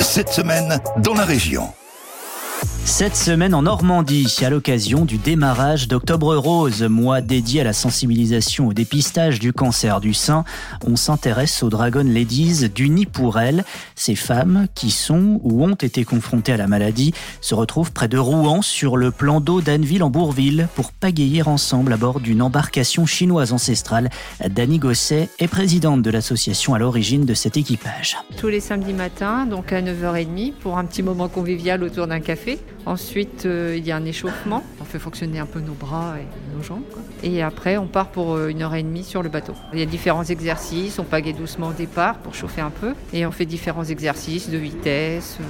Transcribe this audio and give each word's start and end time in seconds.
Cette 0.00 0.28
semaine, 0.28 0.78
dans 0.98 1.14
la 1.14 1.24
région. 1.24 1.72
Cette 2.84 3.14
semaine 3.14 3.54
en 3.54 3.62
Normandie, 3.62 4.40
à 4.44 4.50
l'occasion 4.50 5.04
du 5.04 5.16
démarrage 5.16 5.86
d'Octobre 5.86 6.34
Rose, 6.34 6.82
mois 6.82 7.20
dédié 7.20 7.60
à 7.60 7.64
la 7.64 7.72
sensibilisation 7.72 8.66
au 8.66 8.72
dépistage 8.72 9.38
du 9.38 9.52
cancer 9.52 10.00
du 10.00 10.12
sein, 10.14 10.44
on 10.84 10.96
s'intéresse 10.96 11.62
aux 11.62 11.70
Dragon 11.70 12.04
Ladies 12.04 12.68
du 12.68 12.90
Nid 12.90 13.06
pour 13.06 13.38
elles. 13.38 13.64
Ces 13.94 14.16
femmes 14.16 14.66
qui 14.74 14.90
sont 14.90 15.40
ou 15.44 15.64
ont 15.64 15.74
été 15.74 16.04
confrontées 16.04 16.52
à 16.52 16.56
la 16.56 16.66
maladie 16.66 17.14
se 17.40 17.54
retrouvent 17.54 17.92
près 17.92 18.08
de 18.08 18.18
Rouen 18.18 18.62
sur 18.62 18.96
le 18.96 19.12
plan 19.12 19.40
d'eau 19.40 19.60
d'Anneville 19.60 20.02
en 20.02 20.10
Bourville 20.10 20.68
pour 20.74 20.90
pagayer 20.90 21.42
ensemble 21.42 21.92
à 21.92 21.96
bord 21.96 22.18
d'une 22.18 22.42
embarcation 22.42 23.06
chinoise 23.06 23.52
ancestrale. 23.52 24.10
Dani 24.50 24.80
Gosset 24.80 25.28
est 25.38 25.48
présidente 25.48 26.02
de 26.02 26.10
l'association 26.10 26.74
à 26.74 26.80
l'origine 26.80 27.26
de 27.26 27.34
cet 27.34 27.56
équipage. 27.56 28.16
Tous 28.38 28.48
les 28.48 28.60
samedis 28.60 28.92
matins, 28.92 29.46
donc 29.46 29.72
à 29.72 29.80
9h30, 29.80 30.54
pour 30.54 30.78
un 30.78 30.84
petit 30.84 31.04
moment 31.04 31.28
convivial 31.28 31.84
autour 31.84 32.08
d'un 32.08 32.20
café. 32.20 32.58
Ensuite, 32.84 33.46
euh, 33.46 33.76
il 33.78 33.86
y 33.86 33.92
a 33.92 33.96
un 33.96 34.04
échauffement. 34.04 34.64
On 34.80 34.84
fait 34.84 34.98
fonctionner 34.98 35.38
un 35.38 35.46
peu 35.46 35.60
nos 35.60 35.74
bras 35.74 36.16
et 36.18 36.56
nos 36.56 36.62
jambes. 36.62 36.82
Et 37.22 37.40
après, 37.40 37.76
on 37.76 37.86
part 37.86 38.08
pour 38.08 38.34
euh, 38.34 38.48
une 38.48 38.62
heure 38.62 38.74
et 38.74 38.82
demie 38.82 39.04
sur 39.04 39.22
le 39.22 39.28
bateau. 39.28 39.54
Il 39.72 39.78
y 39.78 39.82
a 39.82 39.86
différents 39.86 40.24
exercices. 40.24 40.98
On 40.98 41.04
pagaie 41.04 41.32
doucement 41.32 41.68
au 41.68 41.72
départ 41.72 42.18
pour 42.18 42.34
chauffer 42.34 42.60
un 42.60 42.70
peu. 42.70 42.94
Et 43.12 43.24
on 43.24 43.30
fait 43.30 43.46
différents 43.46 43.84
exercices 43.84 44.50
de 44.50 44.58
vitesse. 44.58 45.38
Euh, 45.40 45.44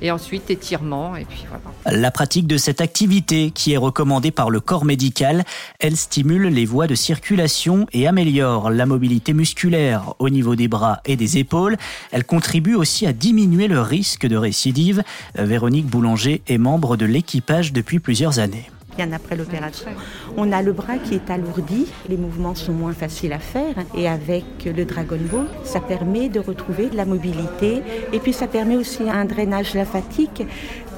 et 0.00 0.10
ensuite, 0.10 0.50
étirement. 0.50 1.14
Et 1.16 1.26
puis 1.26 1.44
voilà. 1.48 2.00
La 2.00 2.10
pratique 2.10 2.46
de 2.46 2.56
cette 2.56 2.80
activité, 2.80 3.50
qui 3.50 3.74
est 3.74 3.78
recommandée 3.78 4.30
par 4.30 4.48
le 4.48 4.60
corps 4.60 4.86
médical, 4.86 5.44
elle 5.80 5.96
stimule 5.96 6.46
les 6.46 6.64
voies 6.64 6.86
de 6.86 6.94
circulation 6.94 7.86
et 7.92 8.06
améliore 8.06 8.70
la 8.70 8.86
mobilité 8.86 9.34
musculaire 9.34 10.14
au 10.18 10.30
niveau 10.30 10.56
des 10.56 10.68
bras 10.68 11.00
et 11.04 11.16
des 11.16 11.36
épaules. 11.36 11.76
Elle 12.12 12.24
contribue 12.24 12.74
aussi 12.74 13.06
à 13.06 13.12
diminuer 13.12 13.68
le 13.68 13.82
risque 13.82 14.26
de 14.26 14.36
récidive. 14.36 15.02
Véronique 15.34 15.86
Boulanger 15.86 16.42
est 16.46 16.58
membre 16.58 16.77
de 16.78 17.06
l'équipage 17.06 17.72
depuis 17.72 17.98
plusieurs 17.98 18.38
années 18.38 18.70
bien 18.96 19.12
après 19.12 19.36
l'opération. 19.36 19.90
On 20.36 20.50
a 20.50 20.60
le 20.60 20.72
bras 20.72 20.98
qui 20.98 21.14
est 21.14 21.30
alourdi, 21.30 21.86
les 22.08 22.16
mouvements 22.16 22.56
sont 22.56 22.72
moins 22.72 22.92
faciles 22.92 23.32
à 23.32 23.38
faire 23.38 23.76
et 23.96 24.08
avec 24.08 24.44
le 24.64 24.84
Dragon 24.84 25.20
Ball, 25.30 25.46
ça 25.62 25.78
permet 25.78 26.28
de 26.28 26.40
retrouver 26.40 26.88
de 26.90 26.96
la 26.96 27.04
mobilité 27.04 27.80
et 28.12 28.18
puis 28.18 28.32
ça 28.32 28.48
permet 28.48 28.76
aussi 28.76 29.08
un 29.08 29.24
drainage 29.24 29.74
lymphatique 29.74 30.42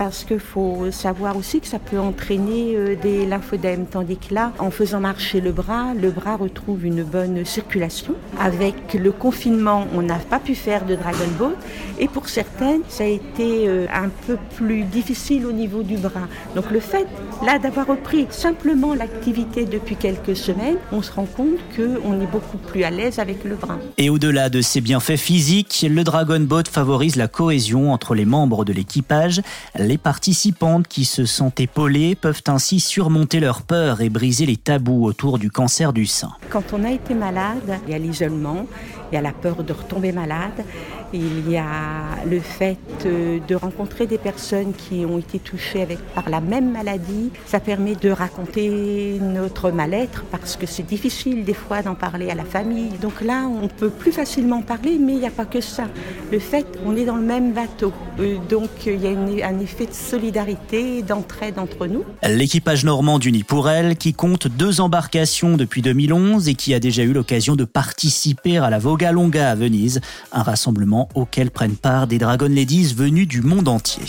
parce 0.00 0.24
qu'il 0.24 0.40
faut 0.40 0.90
savoir 0.90 1.36
aussi 1.36 1.60
que 1.60 1.66
ça 1.66 1.78
peut 1.78 1.98
entraîner 1.98 2.74
euh, 2.74 2.96
des 2.96 3.26
lymphodèmes 3.26 3.84
tandis 3.84 4.16
que 4.16 4.32
là, 4.32 4.50
en 4.58 4.70
faisant 4.70 4.98
marcher 4.98 5.42
le 5.42 5.52
bras, 5.52 5.92
le 5.92 6.10
bras 6.10 6.36
retrouve 6.36 6.86
une 6.86 7.02
bonne 7.02 7.44
circulation. 7.44 8.14
Avec 8.40 8.94
le 8.94 9.12
confinement, 9.12 9.86
on 9.94 10.00
n'a 10.00 10.16
pas 10.16 10.38
pu 10.38 10.54
faire 10.54 10.86
de 10.86 10.94
Dragon 10.94 11.28
Ball 11.38 11.52
et 11.98 12.08
pour 12.08 12.30
certaines, 12.30 12.80
ça 12.88 13.04
a 13.04 13.08
été 13.08 13.68
euh, 13.68 13.84
un 13.92 14.08
peu 14.26 14.38
plus 14.56 14.84
difficile 14.84 15.44
au 15.44 15.52
niveau 15.52 15.82
du 15.82 15.98
bras. 15.98 16.28
Donc 16.54 16.70
le 16.70 16.80
fait 16.80 17.06
là 17.44 17.58
d'avoir 17.58 17.86
repris 17.86 18.26
simplement 18.30 18.94
l'activité 18.94 19.66
depuis 19.66 19.96
quelques 19.96 20.34
semaines, 20.34 20.78
on 20.92 21.02
se 21.02 21.12
rend 21.12 21.26
compte 21.26 21.58
qu'on 21.76 22.18
est 22.22 22.30
beaucoup 22.32 22.56
plus 22.56 22.84
à 22.84 22.90
l'aise 22.90 23.18
avec 23.18 23.44
le 23.44 23.54
bras. 23.54 23.76
Et 23.98 24.08
au-delà 24.08 24.48
de 24.48 24.62
ses 24.62 24.80
bienfaits 24.80 25.18
physiques, 25.18 25.84
le 25.86 26.04
Dragon 26.04 26.40
Boat 26.40 26.70
favorise 26.72 27.16
la 27.16 27.28
cohésion 27.28 27.92
entre 27.92 28.14
les 28.14 28.24
membres 28.24 28.64
de 28.64 28.72
l'équipage. 28.72 29.42
Les 29.91 29.98
participantes 29.98 30.86
qui 30.86 31.05
se 31.05 31.24
sentent 31.24 31.58
épaulées 31.58 32.14
peuvent 32.14 32.44
ainsi 32.46 32.78
surmonter 32.78 33.41
leur 33.41 33.62
peur 33.62 34.02
et 34.02 34.08
briser 34.08 34.46
les 34.46 34.56
tabous 34.56 35.05
autour 35.05 35.41
du 35.41 35.50
cancer 35.50 35.92
du 35.92 36.06
sein. 36.06 36.30
Quand 36.48 36.62
on 36.72 36.84
a 36.84 36.92
été 36.92 37.12
malade, 37.12 37.80
il 37.88 37.91
y 37.91 37.96
a 37.96 37.98
l'isolement, 37.98 38.66
il 39.11 39.16
y 39.16 39.18
a 39.18 39.20
la 39.20 39.33
peur 39.33 39.64
de 39.64 39.72
retomber 39.72 40.12
malade, 40.12 40.64
il 41.12 41.50
y 41.50 41.56
a 41.56 42.24
le 42.24 42.38
fait 42.38 42.78
euh, 43.05 43.41
de 43.48 43.55
rencontrer 43.56 44.06
des 44.06 44.18
personnes 44.18 44.72
qui 44.72 45.05
ont 45.05 45.18
été 45.18 45.41
touchées 45.41 45.83
avec, 45.83 45.98
par 46.14 46.30
la 46.30 46.41
même 46.41 46.70
maladie. 46.70 47.33
Ça 47.46 47.58
permet 47.58 47.96
de 47.96 48.11
raconter 48.11 49.18
notre 49.20 49.72
mal-être 49.72 50.22
parce 50.30 50.55
que 50.55 50.67
c'est 50.67 50.84
difficile 50.84 51.45
des 51.45 51.55
fois 51.55 51.83
d'en 51.83 51.96
parler 51.96 52.30
à 52.30 52.36
la 52.36 52.45
famille. 52.45 52.90
Donc 53.02 53.22
là, 53.22 53.48
on 53.48 53.67
peut 53.67 53.90
plus 53.90 54.12
facilement 54.12 54.62
parler, 54.62 54.98
mais 55.01 55.14
il 55.14 55.18
n'y 55.18 55.27
a 55.27 55.33
pas 55.33 55.46
que 55.46 55.61
ça. 55.61 55.89
Le 56.30 56.39
fait, 56.39 56.67
on 56.86 56.95
est 56.95 57.05
dans 57.05 57.17
le 57.17 57.27
même 57.27 57.52
bateau. 57.52 57.92
Euh, 58.20 58.36
donc 58.48 58.68
il 58.86 59.02
y 59.02 59.42
a 59.42 59.48
un 59.48 59.58
effet 59.58 59.70
de 59.79 59.92
solidarité, 59.92 61.03
d'entraide 61.03 61.58
entre 61.58 61.86
nous. 61.86 62.05
L'équipage 62.23 62.85
normand 62.85 63.19
d'Uni 63.19 63.45
pour 63.45 63.69
elle, 63.69 63.97
qui 63.97 64.13
compte 64.13 64.47
deux 64.48 64.81
embarcations 64.81 65.57
depuis 65.57 65.83
2011 65.83 66.48
et 66.48 66.55
qui 66.55 66.75
a 66.75 66.81
déjà 66.81 67.03
eu 67.03 67.13
l'occasion 67.13 67.57
de 67.57 67.64
participer 67.64 68.58
à 68.58 68.70
la 68.70 68.79
Voga 68.79 69.13
Longa 69.13 69.51
à 69.51 69.55
Venise, 69.55 70.01
un 70.33 70.42
rassemblement 70.42 71.08
auquel 71.14 71.51
prennent 71.51 71.77
part 71.77 72.07
des 72.07 72.19
Dragon 72.19 72.48
Ladies 72.48 72.95
venus 72.95 73.29
du 73.29 73.42
monde 73.42 73.69
entier. 73.69 74.05